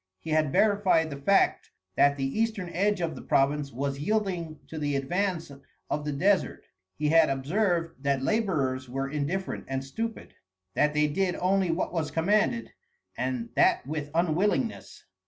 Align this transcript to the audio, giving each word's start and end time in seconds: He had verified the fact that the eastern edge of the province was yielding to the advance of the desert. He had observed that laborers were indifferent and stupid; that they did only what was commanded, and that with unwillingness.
He 0.19 0.31
had 0.31 0.51
verified 0.51 1.11
the 1.11 1.21
fact 1.21 1.69
that 1.95 2.17
the 2.17 2.23
eastern 2.25 2.69
edge 2.69 3.01
of 3.01 3.13
the 3.13 3.21
province 3.21 3.71
was 3.71 3.99
yielding 3.99 4.57
to 4.65 4.79
the 4.79 4.95
advance 4.95 5.51
of 5.91 6.05
the 6.05 6.11
desert. 6.11 6.65
He 6.95 7.09
had 7.09 7.29
observed 7.29 8.01
that 8.01 8.23
laborers 8.23 8.89
were 8.89 9.07
indifferent 9.11 9.65
and 9.67 9.83
stupid; 9.85 10.33
that 10.73 10.95
they 10.95 11.05
did 11.05 11.35
only 11.35 11.69
what 11.69 11.93
was 11.93 12.09
commanded, 12.09 12.71
and 13.15 13.49
that 13.55 13.85
with 13.85 14.09
unwillingness. 14.15 15.05